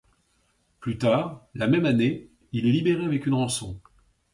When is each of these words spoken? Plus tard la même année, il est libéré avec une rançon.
Plus 0.79 0.97
tard 0.97 1.45
la 1.53 1.67
même 1.67 1.85
année, 1.85 2.31
il 2.53 2.65
est 2.65 2.71
libéré 2.71 3.05
avec 3.05 3.27
une 3.27 3.35
rançon. 3.35 3.79